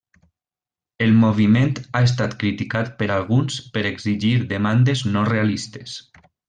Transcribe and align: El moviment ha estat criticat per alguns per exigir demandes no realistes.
El 1.07 1.11
moviment 1.23 1.69
ha 1.83 2.01
estat 2.07 2.35
criticat 2.45 2.91
per 3.03 3.11
alguns 3.19 3.61
per 3.77 3.87
exigir 3.95 4.35
demandes 4.57 5.09
no 5.17 5.29
realistes. 5.35 5.99